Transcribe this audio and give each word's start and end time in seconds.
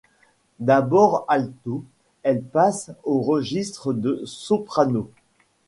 D'abord 0.59 1.25
alto, 1.27 1.83
elle 2.23 2.41
passe 2.41 2.89
au 3.03 3.21
registre 3.21 3.93
de 3.93 4.23
soprano. 4.25 5.11